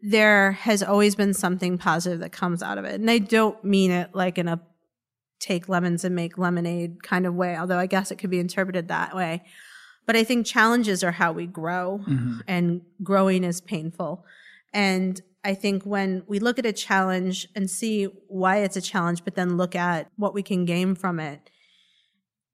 there 0.00 0.52
has 0.52 0.82
always 0.82 1.16
been 1.16 1.34
something 1.34 1.78
positive 1.78 2.20
that 2.20 2.32
comes 2.32 2.62
out 2.62 2.78
of 2.78 2.84
it. 2.84 3.00
And 3.00 3.10
I 3.10 3.18
don't 3.18 3.62
mean 3.64 3.90
it 3.90 4.14
like 4.14 4.38
in 4.38 4.48
a 4.48 4.60
take 5.38 5.68
lemons 5.68 6.04
and 6.04 6.14
make 6.14 6.38
lemonade 6.38 7.02
kind 7.02 7.26
of 7.26 7.34
way, 7.34 7.56
although 7.56 7.78
I 7.78 7.86
guess 7.86 8.10
it 8.10 8.16
could 8.16 8.30
be 8.30 8.40
interpreted 8.40 8.88
that 8.88 9.14
way. 9.14 9.42
But 10.06 10.16
I 10.16 10.24
think 10.24 10.46
challenges 10.46 11.02
are 11.02 11.12
how 11.12 11.32
we 11.32 11.46
grow, 11.46 12.00
Mhm. 12.06 12.40
and 12.46 12.82
growing 13.02 13.42
is 13.44 13.60
painful. 13.60 14.24
And 14.72 15.20
I 15.44 15.54
think 15.54 15.84
when 15.84 16.22
we 16.26 16.38
look 16.38 16.58
at 16.58 16.66
a 16.66 16.72
challenge 16.72 17.48
and 17.54 17.70
see 17.70 18.04
why 18.28 18.58
it's 18.58 18.76
a 18.76 18.80
challenge, 18.80 19.24
but 19.24 19.34
then 19.34 19.56
look 19.56 19.74
at 19.74 20.10
what 20.16 20.34
we 20.34 20.42
can 20.42 20.64
gain 20.64 20.94
from 20.94 21.18
it, 21.20 21.50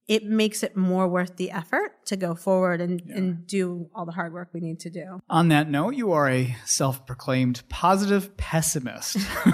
it 0.09 0.25
makes 0.25 0.63
it 0.63 0.77
more 0.77 1.09
worth 1.09 1.37
the 1.37 1.51
effort 1.51 2.05
to 2.07 2.17
go 2.17 2.35
forward 2.35 2.81
and, 2.81 3.01
Yeah. 3.07 3.17
and 3.17 3.47
do 3.47 3.89
all 3.95 4.05
the 4.05 4.13
hard 4.13 4.33
work 4.33 4.49
we 4.53 4.61
need 4.61 4.81
to 4.81 4.91
do. 4.91 5.21
On 5.31 5.49
that 5.49 5.71
note, 5.71 5.95
you 5.95 6.13
are 6.13 6.29
a 6.29 6.57
self 6.67 7.07
proclaimed 7.07 7.63
positive 7.69 8.37
pessimist. 8.37 9.17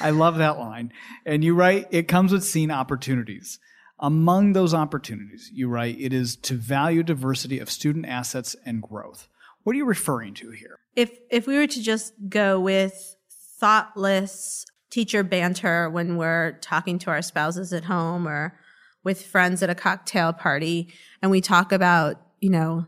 I 0.00 0.10
love 0.12 0.36
that 0.38 0.58
line. 0.58 0.92
And 1.24 1.42
you 1.42 1.54
write, 1.54 1.86
it 1.90 2.08
comes 2.08 2.32
with 2.32 2.44
seeing 2.44 2.70
opportunities. 2.70 3.58
Among 4.02 4.52
those 4.52 4.74
opportunities, 4.74 5.50
you 5.54 5.68
write, 5.68 5.98
it 5.98 6.12
is 6.12 6.36
to 6.36 6.54
value 6.54 7.02
diversity 7.02 7.58
of 7.58 7.70
student 7.70 8.04
assets 8.04 8.54
and 8.66 8.82
growth. 8.82 9.28
What 9.62 9.74
are 9.74 9.76
you 9.78 9.86
referring 9.86 10.34
to 10.34 10.50
here? 10.50 10.80
if 10.96 11.18
if 11.30 11.46
we 11.46 11.56
were 11.56 11.66
to 11.66 11.82
just 11.82 12.12
go 12.28 12.60
with 12.60 13.16
thoughtless 13.58 14.66
teacher 14.90 15.22
banter 15.22 15.88
when 15.88 16.16
we're 16.16 16.52
talking 16.60 16.98
to 16.98 17.10
our 17.10 17.22
spouses 17.22 17.72
at 17.72 17.84
home 17.84 18.28
or 18.28 18.58
with 19.04 19.24
friends 19.24 19.62
at 19.62 19.70
a 19.70 19.74
cocktail 19.74 20.32
party 20.32 20.92
and 21.20 21.30
we 21.30 21.40
talk 21.40 21.72
about 21.72 22.20
you 22.40 22.50
know 22.50 22.86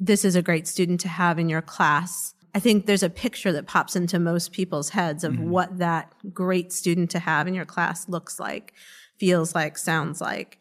this 0.00 0.24
is 0.24 0.34
a 0.34 0.42
great 0.42 0.66
student 0.66 1.00
to 1.00 1.08
have 1.08 1.38
in 1.38 1.48
your 1.48 1.62
class 1.62 2.34
i 2.54 2.58
think 2.58 2.86
there's 2.86 3.02
a 3.02 3.10
picture 3.10 3.52
that 3.52 3.66
pops 3.66 3.94
into 3.94 4.18
most 4.18 4.52
people's 4.52 4.90
heads 4.90 5.22
of 5.22 5.34
mm-hmm. 5.34 5.50
what 5.50 5.78
that 5.78 6.12
great 6.32 6.72
student 6.72 7.10
to 7.10 7.18
have 7.18 7.46
in 7.46 7.54
your 7.54 7.64
class 7.64 8.08
looks 8.08 8.40
like 8.40 8.72
feels 9.18 9.54
like 9.54 9.78
sounds 9.78 10.20
like. 10.20 10.58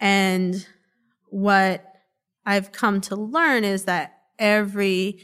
And 0.00 0.66
what 1.32 1.82
i've 2.44 2.72
come 2.72 3.00
to 3.00 3.16
learn 3.16 3.64
is 3.64 3.84
that 3.84 4.18
every 4.38 5.18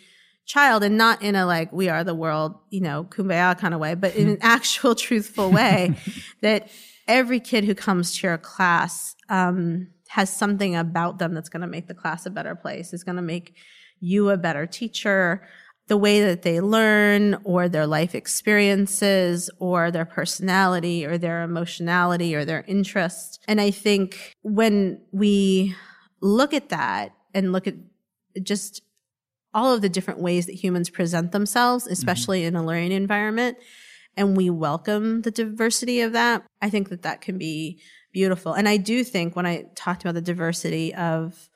child 0.46 0.82
and 0.82 0.96
not 0.96 1.20
in 1.20 1.36
a 1.36 1.44
like 1.44 1.70
we 1.70 1.90
are 1.90 2.02
the 2.02 2.14
world 2.14 2.54
you 2.70 2.80
know 2.80 3.04
kumbaya 3.04 3.56
kind 3.58 3.74
of 3.74 3.80
way 3.80 3.94
but 3.94 4.14
in 4.16 4.28
an 4.28 4.38
actual 4.42 4.94
truthful 4.94 5.50
way 5.50 5.94
that 6.40 6.70
every 7.06 7.38
kid 7.38 7.64
who 7.64 7.74
comes 7.74 8.16
to 8.16 8.26
your 8.26 8.38
class 8.38 9.14
um, 9.28 9.88
has 10.08 10.34
something 10.34 10.74
about 10.74 11.18
them 11.18 11.34
that's 11.34 11.50
going 11.50 11.60
to 11.60 11.66
make 11.66 11.86
the 11.86 11.94
class 11.94 12.24
a 12.24 12.30
better 12.30 12.54
place 12.54 12.94
is 12.94 13.04
going 13.04 13.16
to 13.16 13.22
make 13.22 13.54
you 14.00 14.30
a 14.30 14.38
better 14.38 14.66
teacher 14.66 15.46
the 15.88 15.96
way 15.96 16.20
that 16.20 16.42
they 16.42 16.60
learn 16.60 17.36
or 17.44 17.68
their 17.68 17.86
life 17.86 18.14
experiences 18.14 19.50
or 19.58 19.90
their 19.90 20.04
personality 20.04 21.04
or 21.04 21.18
their 21.18 21.42
emotionality 21.42 22.34
or 22.34 22.44
their 22.44 22.64
interest 22.66 23.40
and 23.48 23.60
i 23.60 23.70
think 23.70 24.32
when 24.42 25.00
we 25.12 25.74
look 26.20 26.52
at 26.54 26.68
that 26.68 27.12
and 27.34 27.52
look 27.52 27.66
at 27.66 27.74
just 28.42 28.82
all 29.54 29.74
of 29.74 29.82
the 29.82 29.88
different 29.88 30.20
ways 30.20 30.46
that 30.46 30.54
humans 30.54 30.90
present 30.90 31.32
themselves, 31.32 31.84
mm-hmm. 31.84 31.92
especially 31.92 32.44
in 32.44 32.56
a 32.56 32.64
learning 32.64 32.92
environment, 32.92 33.58
and 34.16 34.36
we 34.36 34.50
welcome 34.50 35.22
the 35.22 35.30
diversity 35.30 36.00
of 36.00 36.12
that, 36.12 36.44
I 36.60 36.70
think 36.70 36.88
that 36.88 37.02
that 37.02 37.20
can 37.20 37.38
be 37.38 37.80
beautiful. 38.12 38.52
And 38.52 38.68
I 38.68 38.76
do 38.76 39.04
think 39.04 39.36
when 39.36 39.46
I 39.46 39.66
talked 39.76 40.02
about 40.02 40.14
the 40.14 40.20
diversity 40.20 40.94
of 40.94 41.48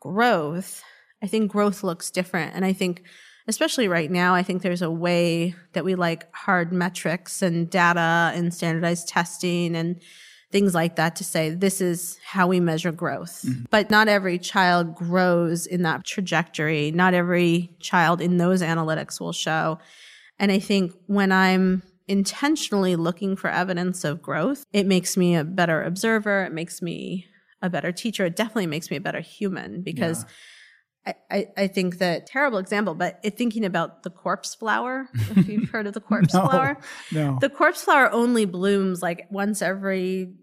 growth, 0.00 0.82
I 1.22 1.26
think 1.26 1.52
growth 1.52 1.82
looks 1.82 2.10
different. 2.10 2.54
And 2.54 2.64
I 2.64 2.72
think, 2.72 3.04
especially 3.48 3.88
right 3.88 4.10
now, 4.10 4.34
I 4.34 4.42
think 4.42 4.62
there's 4.62 4.82
a 4.82 4.90
way 4.90 5.54
that 5.72 5.84
we 5.84 5.94
like 5.94 6.32
hard 6.34 6.72
metrics 6.72 7.42
and 7.42 7.68
data 7.68 8.32
and 8.34 8.52
standardized 8.52 9.08
testing 9.08 9.74
and 9.76 10.00
things 10.50 10.74
like 10.74 10.96
that 10.96 11.16
to 11.16 11.24
say 11.24 11.50
this 11.50 11.80
is 11.80 12.18
how 12.24 12.46
we 12.46 12.60
measure 12.60 12.92
growth. 12.92 13.44
Mm-hmm. 13.46 13.64
But 13.70 13.90
not 13.90 14.08
every 14.08 14.38
child 14.38 14.94
grows 14.96 15.66
in 15.66 15.82
that 15.82 16.04
trajectory. 16.04 16.90
Not 16.90 17.14
every 17.14 17.70
child 17.80 18.20
in 18.20 18.36
those 18.36 18.60
analytics 18.62 19.20
will 19.20 19.32
show. 19.32 19.78
And 20.38 20.50
I 20.50 20.58
think 20.58 20.92
when 21.06 21.30
I'm 21.30 21.82
intentionally 22.08 22.96
looking 22.96 23.36
for 23.36 23.48
evidence 23.48 24.02
of 24.02 24.20
growth, 24.20 24.64
it 24.72 24.86
makes 24.86 25.16
me 25.16 25.36
a 25.36 25.44
better 25.44 25.82
observer. 25.82 26.44
It 26.44 26.52
makes 26.52 26.82
me 26.82 27.26
a 27.62 27.70
better 27.70 27.92
teacher. 27.92 28.24
It 28.24 28.34
definitely 28.34 28.66
makes 28.66 28.90
me 28.90 28.96
a 28.96 29.00
better 29.00 29.20
human 29.20 29.82
because 29.82 30.24
I, 30.24 30.28
I, 31.30 31.48
I 31.56 31.66
think 31.68 31.98
that 31.98 32.26
terrible 32.26 32.58
example, 32.58 32.94
but 32.94 33.20
it, 33.22 33.36
thinking 33.36 33.64
about 33.64 34.02
the 34.02 34.10
corpse 34.10 34.54
flower, 34.54 35.08
if 35.36 35.48
you've 35.48 35.70
heard 35.70 35.86
of 35.86 35.94
the 35.94 36.00
corpse 36.00 36.34
No. 36.34 36.46
flower, 36.48 36.76
No. 37.12 37.38
the 37.40 37.48
corpse 37.48 37.82
flower 37.84 38.10
only 38.12 38.44
blooms 38.44 39.02
like 39.02 39.26
once 39.30 39.62
every 39.62 40.34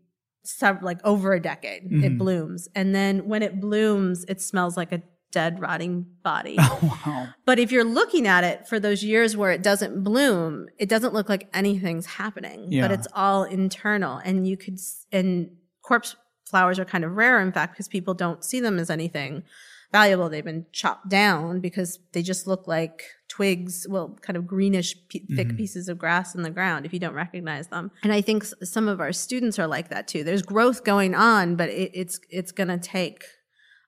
like 0.82 1.00
over 1.04 1.34
a 1.34 1.42
decade. 1.42 1.84
It 1.92 2.14
Mhm. 2.14 2.18
blooms, 2.18 2.70
and 2.74 2.96
then 2.96 3.28
when 3.28 3.44
it 3.44 3.60
blooms, 3.60 4.24
it 4.30 4.42
smells 4.42 4.78
like 4.78 4.92
a 4.94 5.02
dead, 5.34 5.60
rotting 5.60 6.06
body. 6.24 6.56
Oh, 6.58 7.00
wow. 7.06 7.28
But 7.46 7.60
if 7.60 7.70
you're 7.72 7.84
looking 7.84 8.28
at 8.28 8.46
it 8.46 8.66
for 8.66 8.80
those 8.80 9.04
years 9.04 9.36
where 9.36 9.52
it 9.52 9.62
doesn't 9.62 10.04
bloom, 10.06 10.68
it 10.80 10.88
doesn't 10.88 11.14
look 11.14 11.28
like 11.28 11.50
anything's 11.54 12.06
happening, 12.06 12.68
Yeah. 12.72 12.84
but 12.88 12.92
it's 12.92 13.08
all 13.14 13.44
internal. 13.44 14.22
And 14.24 14.48
you 14.48 14.56
could, 14.56 14.80
and 15.12 15.50
corpse 15.82 16.16
flowers 16.50 16.80
are 16.80 16.86
kind 16.86 17.04
of 17.04 17.12
rare, 17.18 17.42
in 17.42 17.52
fact, 17.52 17.74
because 17.74 17.90
people 17.90 18.14
don't 18.14 18.42
see 18.42 18.62
them 18.62 18.80
as 18.80 18.90
anything 18.90 19.44
valuable. 19.92 20.30
They've 20.30 20.44
been 20.44 20.66
chopped 20.72 21.10
down 21.10 21.60
because 21.60 22.00
they 22.14 22.22
just 22.22 22.48
look 22.48 22.68
like 22.68 23.04
twigs, 23.30 23.86
well, 23.90 24.18
kind 24.22 24.36
of 24.38 24.46
greenish, 24.48 24.96
pe- 25.10 25.26
thick 25.36 25.50
Mhm. 25.50 25.58
pieces 25.58 25.88
of 25.90 25.98
grass 25.98 26.36
in 26.36 26.42
the 26.44 26.50
ground 26.50 26.86
if 26.86 26.94
you 26.94 27.00
don't 27.00 27.14
recognize 27.14 27.68
them. 27.68 27.92
And 28.04 28.12
I 28.12 28.22
think 28.22 28.44
s- 28.44 28.54
some 28.64 28.88
of 28.88 29.00
our 29.00 29.12
students 29.14 29.60
are 29.60 29.68
like 29.68 29.90
that 29.90 30.08
too. 30.08 30.24
There's 30.24 30.42
growth 30.42 30.84
going 30.84 31.16
on, 31.16 31.56
but 31.56 31.70
it, 31.70 31.92
it's, 31.94 32.20
it's 32.30 32.52
going 32.52 32.70
to 32.70 32.78
take 32.78 33.24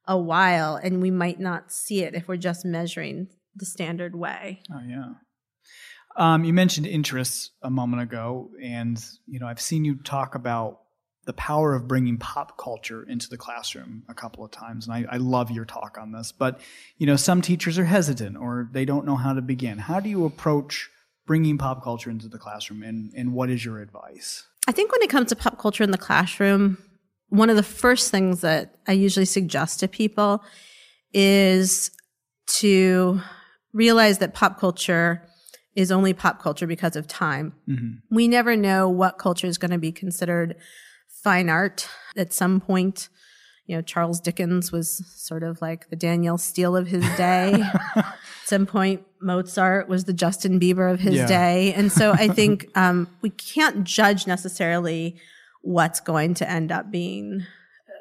a 0.08 0.18
while 0.18 0.76
and 0.76 1.02
we 1.02 1.12
might 1.12 1.40
not 1.40 1.72
see 1.72 2.04
it 2.04 2.16
if 2.16 2.28
we're 2.28 2.38
just 2.38 2.66
measuring 2.66 3.28
the 3.56 3.66
standard 3.66 4.16
way. 4.16 4.62
Oh 4.74 4.82
yeah. 4.88 5.14
Um, 6.18 6.44
you 6.44 6.54
mentioned 6.54 6.86
interests 6.88 7.52
a 7.62 7.70
moment 7.70 8.02
ago, 8.02 8.50
and 8.62 9.02
you 9.28 9.40
know 9.40 9.48
I've 9.48 9.62
seen 9.62 9.86
you 9.86 9.96
talk 9.96 10.36
about 10.36 10.80
the 11.26 11.34
power 11.34 11.76
of 11.76 11.88
bringing 11.88 12.18
pop 12.18 12.58
culture 12.58 13.04
into 13.04 13.30
the 13.30 13.38
classroom 13.38 14.04
a 14.08 14.14
couple 14.14 14.44
of 14.44 14.52
times, 14.52 14.88
and 14.88 14.96
I, 14.96 15.16
I 15.16 15.18
love 15.18 15.52
your 15.52 15.66
talk 15.66 15.98
on 16.00 16.12
this. 16.12 16.32
But 16.32 16.60
you 16.98 17.06
know, 17.06 17.16
some 17.16 17.42
teachers 17.42 17.78
are 17.78 17.86
hesitant 17.86 18.38
or 18.38 18.70
they 18.72 18.86
don't 18.86 19.06
know 19.06 19.16
how 19.16 19.34
to 19.34 19.42
begin. 19.42 19.78
How 19.78 20.00
do 20.00 20.10
you 20.10 20.26
approach 20.26 20.90
bringing 21.26 21.58
pop 21.58 21.84
culture 21.84 22.10
into 22.10 22.28
the 22.28 22.40
classroom, 22.40 22.84
and 22.84 23.12
and 23.16 23.34
what 23.34 23.50
is 23.50 23.64
your 23.64 23.80
advice? 23.80 24.46
I 24.68 24.72
think 24.72 24.92
when 24.92 25.02
it 25.02 25.10
comes 25.10 25.30
to 25.30 25.36
pop 25.36 25.58
culture 25.58 25.84
in 25.84 25.92
the 25.92 25.98
classroom, 25.98 26.78
one 27.30 27.50
of 27.50 27.56
the 27.56 27.64
first 27.64 28.12
things 28.12 28.42
that 28.42 28.76
I 28.88 28.94
usually 28.94 29.26
suggest 29.26 29.80
to 29.82 29.88
people 29.88 30.44
is 31.14 31.92
to 32.60 33.22
realize 33.74 34.18
that 34.20 34.34
pop 34.34 34.60
culture 34.60 35.24
is 35.76 35.92
only 35.92 36.14
pop 36.14 36.42
culture 36.42 36.68
because 36.68 36.96
of 36.96 37.08
time. 37.08 37.54
Mhm. 37.68 38.02
We 38.10 38.28
never 38.28 38.56
know 38.56 38.90
what 38.90 39.18
culture 39.18 39.48
is 39.48 39.58
going 39.58 39.72
to 39.72 39.78
be 39.78 39.92
considered 39.92 40.56
fine 41.24 41.50
art 41.50 41.88
at 42.18 42.34
some 42.34 42.60
point. 42.60 43.10
You 43.66 43.76
know, 43.76 43.82
Charles 43.84 44.20
Dickens 44.20 44.72
was 44.72 45.04
sort 45.16 45.44
of 45.44 45.62
like 45.62 45.90
the 45.90 45.96
Danielle 45.96 46.40
Steel 46.40 46.76
of 46.76 46.88
his 46.88 47.04
day. 47.18 47.62
at 47.96 48.16
some 48.46 48.66
point, 48.66 49.06
Mozart 49.22 49.88
was 49.88 50.06
the 50.06 50.14
Justin 50.14 50.60
Bieber 50.60 50.92
of 50.92 51.00
his 51.00 51.16
Yeah. 51.16 51.28
day. 51.28 51.74
And 51.74 51.92
so 51.92 52.12
I 52.14 52.28
think 52.40 52.68
um, 52.76 53.08
we 53.22 53.30
can't 53.30 53.84
judge 53.84 54.26
necessarily 54.26 55.18
what's 55.62 56.00
going 56.00 56.34
to 56.36 56.50
end 56.50 56.72
up 56.72 56.90
being 56.90 57.46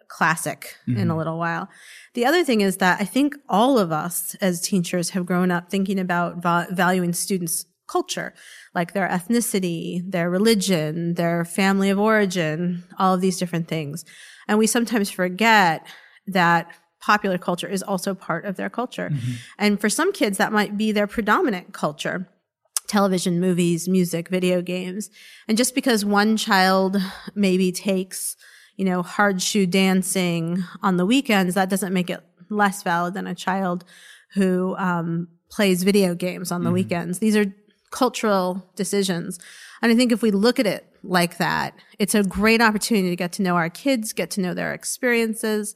classic 0.08 0.76
in 0.86 1.10
a 1.10 1.16
little 1.16 1.36
while. 1.38 1.68
The 2.14 2.24
other 2.24 2.42
thing 2.42 2.62
is 2.62 2.78
that 2.78 2.98
I 2.98 3.04
think 3.04 3.36
all 3.46 3.78
of 3.78 3.92
us 3.92 4.34
as 4.40 4.62
teachers 4.62 5.10
have 5.10 5.26
grown 5.26 5.50
up 5.50 5.68
thinking 5.68 5.98
about 6.00 6.38
va- 6.42 6.66
valuing 6.70 7.12
students' 7.12 7.66
culture, 7.88 8.34
like 8.74 8.92
their 8.92 9.08
ethnicity, 9.08 10.02
their 10.10 10.30
religion, 10.30 11.14
their 11.14 11.44
family 11.44 11.90
of 11.90 11.98
origin, 11.98 12.84
all 12.98 13.14
of 13.14 13.20
these 13.20 13.38
different 13.38 13.66
things. 13.66 14.04
And 14.46 14.58
we 14.58 14.66
sometimes 14.66 15.10
forget 15.10 15.86
that 16.26 16.70
popular 17.00 17.38
culture 17.38 17.68
is 17.68 17.82
also 17.82 18.14
part 18.14 18.44
of 18.44 18.56
their 18.56 18.70
culture. 18.70 19.10
And 19.58 19.80
for 19.80 19.88
some 19.88 20.12
kids, 20.12 20.38
that 20.38 20.52
might 20.52 20.76
be 20.76 20.92
their 20.92 21.06
predominant 21.06 21.72
culture 21.72 22.28
television, 22.88 23.38
movies, 23.38 23.86
music, 23.86 24.30
video 24.30 24.62
games. 24.62 25.10
And 25.46 25.58
just 25.58 25.74
because 25.74 26.06
one 26.06 26.38
child 26.38 26.96
maybe 27.34 27.70
takes, 27.70 28.34
you 28.76 28.84
know, 28.86 29.02
hard 29.02 29.42
shoe 29.42 29.66
dancing 29.66 30.64
on 30.82 30.96
the 30.96 31.04
weekends, 31.04 31.54
that 31.54 31.68
doesn't 31.68 31.92
make 31.92 32.08
it 32.08 32.24
less 32.48 32.82
valid 32.82 33.12
than 33.12 33.26
a 33.26 33.34
child 33.34 33.84
who 34.32 34.74
um, 34.78 35.28
plays 35.50 35.82
video 35.82 36.14
games 36.14 36.50
on 36.50 36.64
the 36.64 36.70
weekends. 36.70 37.18
These 37.18 37.36
are 37.36 37.52
cultural 37.90 38.68
decisions. 38.76 39.38
And 39.82 39.92
I 39.92 39.94
think 39.94 40.12
if 40.12 40.22
we 40.22 40.30
look 40.30 40.58
at 40.58 40.66
it 40.66 40.86
like 41.02 41.38
that, 41.38 41.74
it's 41.98 42.14
a 42.14 42.22
great 42.22 42.60
opportunity 42.60 43.10
to 43.10 43.16
get 43.16 43.32
to 43.32 43.42
know 43.42 43.56
our 43.56 43.70
kids, 43.70 44.12
get 44.12 44.30
to 44.32 44.40
know 44.40 44.54
their 44.54 44.72
experiences. 44.72 45.74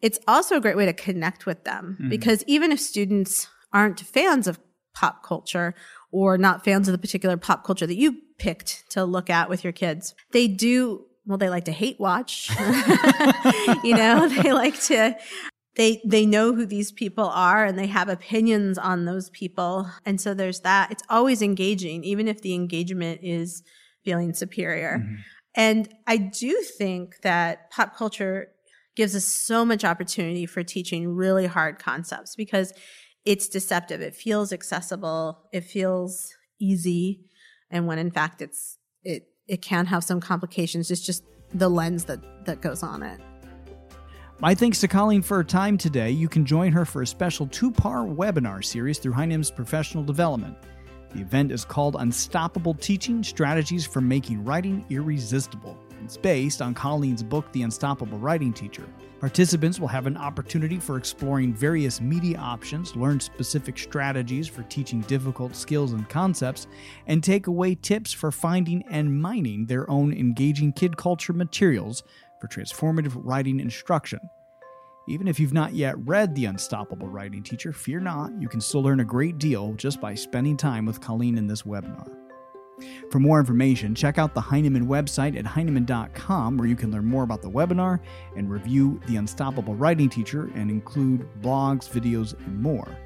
It's 0.00 0.18
also 0.26 0.56
a 0.56 0.60
great 0.60 0.76
way 0.76 0.86
to 0.86 0.92
connect 0.92 1.46
with 1.46 1.64
them 1.64 1.96
mm-hmm. 1.98 2.08
because 2.08 2.44
even 2.46 2.72
if 2.72 2.80
students 2.80 3.48
aren't 3.72 4.00
fans 4.00 4.46
of 4.46 4.58
pop 4.94 5.22
culture 5.22 5.74
or 6.10 6.36
not 6.38 6.64
fans 6.64 6.88
of 6.88 6.92
the 6.92 6.98
particular 6.98 7.36
pop 7.36 7.64
culture 7.64 7.86
that 7.86 7.96
you 7.96 8.16
picked 8.38 8.88
to 8.90 9.04
look 9.04 9.30
at 9.30 9.48
with 9.48 9.62
your 9.62 9.72
kids. 9.72 10.14
They 10.32 10.48
do, 10.48 11.04
well, 11.26 11.38
they 11.38 11.50
like 11.50 11.66
to 11.66 11.72
hate 11.72 12.00
watch. 12.00 12.50
you 13.84 13.94
know, 13.94 14.28
they 14.28 14.52
like 14.52 14.80
to, 14.84 15.16
they, 15.78 16.02
they 16.04 16.26
know 16.26 16.52
who 16.52 16.66
these 16.66 16.90
people 16.90 17.26
are 17.26 17.64
and 17.64 17.78
they 17.78 17.86
have 17.86 18.08
opinions 18.08 18.78
on 18.78 19.04
those 19.04 19.30
people. 19.30 19.88
And 20.04 20.20
so 20.20 20.34
there's 20.34 20.60
that. 20.60 20.90
It's 20.90 21.04
always 21.08 21.40
engaging, 21.40 22.02
even 22.02 22.26
if 22.26 22.42
the 22.42 22.54
engagement 22.54 23.20
is 23.22 23.62
feeling 24.04 24.34
superior. 24.34 24.98
Mm-hmm. 24.98 25.14
And 25.54 25.88
I 26.08 26.16
do 26.16 26.60
think 26.76 27.20
that 27.22 27.70
pop 27.70 27.96
culture 27.96 28.48
gives 28.96 29.14
us 29.14 29.24
so 29.24 29.64
much 29.64 29.84
opportunity 29.84 30.46
for 30.46 30.64
teaching 30.64 31.14
really 31.14 31.46
hard 31.46 31.78
concepts 31.78 32.34
because 32.34 32.72
it's 33.24 33.48
deceptive. 33.48 34.00
It 34.00 34.16
feels 34.16 34.52
accessible. 34.52 35.48
It 35.52 35.62
feels 35.62 36.34
easy. 36.58 37.20
And 37.70 37.86
when 37.86 37.98
in 37.98 38.10
fact 38.10 38.42
it's, 38.42 38.78
it, 39.04 39.28
it 39.46 39.62
can 39.62 39.86
have 39.86 40.02
some 40.02 40.20
complications. 40.20 40.90
It's 40.90 41.06
just 41.06 41.22
the 41.54 41.68
lens 41.68 42.06
that, 42.06 42.46
that 42.46 42.60
goes 42.60 42.82
on 42.82 43.04
it. 43.04 43.20
My 44.40 44.54
thanks 44.54 44.80
to 44.82 44.88
Colleen 44.88 45.22
for 45.22 45.38
her 45.38 45.42
time 45.42 45.76
today. 45.76 46.12
You 46.12 46.28
can 46.28 46.46
join 46.46 46.70
her 46.70 46.84
for 46.84 47.02
a 47.02 47.06
special 47.06 47.48
two 47.48 47.72
part 47.72 48.08
webinar 48.08 48.64
series 48.64 49.00
through 49.00 49.14
Heinemann's 49.14 49.50
professional 49.50 50.04
development. 50.04 50.56
The 51.12 51.22
event 51.22 51.50
is 51.50 51.64
called 51.64 51.96
Unstoppable 51.98 52.74
Teaching 52.74 53.24
Strategies 53.24 53.84
for 53.84 54.00
Making 54.00 54.44
Writing 54.44 54.84
Irresistible. 54.90 55.76
It's 56.04 56.16
based 56.16 56.62
on 56.62 56.72
Colleen's 56.72 57.24
book, 57.24 57.50
The 57.50 57.62
Unstoppable 57.62 58.18
Writing 58.18 58.52
Teacher. 58.52 58.84
Participants 59.18 59.80
will 59.80 59.88
have 59.88 60.06
an 60.06 60.16
opportunity 60.16 60.78
for 60.78 60.96
exploring 60.96 61.52
various 61.52 62.00
media 62.00 62.38
options, 62.38 62.94
learn 62.94 63.18
specific 63.18 63.76
strategies 63.76 64.46
for 64.46 64.62
teaching 64.64 65.00
difficult 65.02 65.56
skills 65.56 65.94
and 65.94 66.08
concepts, 66.08 66.68
and 67.08 67.24
take 67.24 67.48
away 67.48 67.74
tips 67.74 68.12
for 68.12 68.30
finding 68.30 68.84
and 68.84 69.20
mining 69.20 69.66
their 69.66 69.90
own 69.90 70.12
engaging 70.12 70.72
kid 70.72 70.96
culture 70.96 71.32
materials 71.32 72.04
for 72.40 72.48
transformative 72.48 73.14
writing 73.16 73.60
instruction. 73.60 74.20
Even 75.08 75.26
if 75.26 75.40
you've 75.40 75.54
not 75.54 75.72
yet 75.72 75.94
read 76.06 76.34
The 76.34 76.44
Unstoppable 76.44 77.08
Writing 77.08 77.42
Teacher, 77.42 77.72
fear 77.72 77.98
not, 77.98 78.30
you 78.38 78.48
can 78.48 78.60
still 78.60 78.82
learn 78.82 79.00
a 79.00 79.04
great 79.04 79.38
deal 79.38 79.72
just 79.72 80.00
by 80.00 80.14
spending 80.14 80.56
time 80.56 80.84
with 80.84 81.00
Colleen 81.00 81.38
in 81.38 81.46
this 81.46 81.62
webinar. 81.62 82.14
For 83.10 83.18
more 83.18 83.40
information, 83.40 83.94
check 83.94 84.18
out 84.18 84.34
the 84.34 84.40
Heinemann 84.40 84.86
website 84.86 85.36
at 85.36 85.44
heinemann.com, 85.44 86.58
where 86.58 86.68
you 86.68 86.76
can 86.76 86.90
learn 86.90 87.06
more 87.06 87.22
about 87.22 87.42
the 87.42 87.50
webinar 87.50 88.00
and 88.36 88.50
review 88.50 89.00
The 89.06 89.16
Unstoppable 89.16 89.74
Writing 89.74 90.10
Teacher 90.10 90.50
and 90.54 90.70
include 90.70 91.26
blogs, 91.40 91.88
videos, 91.88 92.34
and 92.46 92.60
more. 92.60 92.96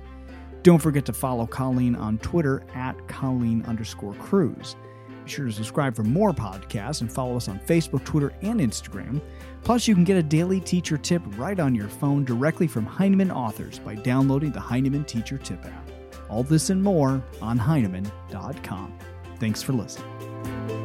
Don't 0.63 0.79
forget 0.79 1.05
to 1.07 1.13
follow 1.13 1.47
Colleen 1.47 1.95
on 1.95 2.19
Twitter 2.19 2.65
at 2.75 2.97
Colleen 3.09 3.65
underscore 3.67 4.15
Cruz. 4.15 4.77
Be 5.25 5.31
sure 5.31 5.47
to 5.47 5.53
subscribe 5.53 5.95
for 5.95 6.03
more 6.03 6.33
podcasts 6.33 7.01
and 7.01 7.13
follow 7.13 7.37
us 7.37 7.49
on 7.49 7.59
Facebook, 7.61 8.05
Twitter, 8.05 8.33
and 8.43 8.61
Instagram. 8.61 9.21
Plus, 9.63 9.87
you 9.87 9.95
can 9.95 10.05
get 10.05 10.17
a 10.17 10.23
daily 10.23 10.61
teacher 10.61 10.99
tip 10.99 11.23
right 11.37 11.61
on 11.61 11.75
your 11.75 11.89
phone 11.89 12.25
directly 12.25 12.67
from 12.67 12.85
Heinemann 12.85 13.31
authors 13.31 13.79
by 13.79 13.95
downloading 13.95 14.51
the 14.51 14.61
Heinemann 14.61 15.05
Teacher 15.05 15.39
Tip 15.39 15.65
app. 15.65 15.91
All 16.29 16.43
this 16.43 16.71
and 16.71 16.83
more 16.83 17.23
on 17.41 17.59
Heinemann.com. 17.59 18.99
Thanks 19.39 19.63
for 19.63 19.73
listening. 19.73 20.82